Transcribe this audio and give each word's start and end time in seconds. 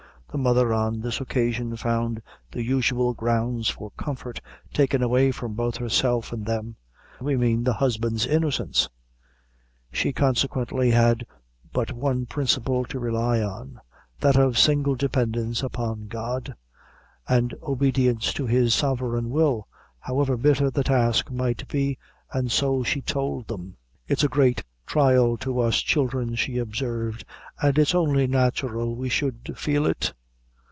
The 0.33 0.37
mother, 0.37 0.71
on 0.71 1.01
this 1.01 1.19
occasion, 1.19 1.75
found 1.75 2.21
the 2.53 2.63
usual 2.63 3.13
grounds 3.13 3.67
for 3.67 3.91
comfort 3.97 4.39
taken 4.73 5.03
away 5.03 5.33
from 5.33 5.55
both 5.55 5.75
herself 5.75 6.31
and 6.31 6.45
them 6.45 6.77
we 7.19 7.35
mean, 7.35 7.65
the 7.65 7.73
husband's 7.73 8.25
innocence. 8.25 8.87
She 9.91 10.13
consequently 10.13 10.91
had 10.91 11.25
but 11.73 11.91
one 11.91 12.27
principle 12.27 12.85
to 12.85 12.97
rely 12.97 13.41
on 13.41 13.81
that 14.21 14.37
of 14.37 14.57
single 14.57 14.95
dependence 14.95 15.63
upon 15.63 16.07
God, 16.07 16.55
and 17.27 17.53
obedience 17.61 18.31
to 18.35 18.45
His 18.45 18.73
sovereign 18.73 19.31
will, 19.31 19.67
however 19.99 20.37
bitter 20.37 20.71
the 20.71 20.85
task 20.85 21.29
might 21.29 21.67
be, 21.67 21.97
and 22.31 22.49
so 22.49 22.83
she 22.83 23.01
told 23.01 23.49
them. 23.49 23.75
"It's 24.07 24.23
a 24.23 24.29
great 24.29 24.63
thrial 24.87 25.37
to 25.41 25.59
us, 25.59 25.81
children," 25.81 26.35
she 26.35 26.57
observed; 26.57 27.25
"an' 27.61 27.73
it's 27.75 27.93
only 27.93 28.27
natural 28.27 28.95
we 28.95 29.09
should 29.09 29.55
feel 29.57 29.85
it. 29.85 30.13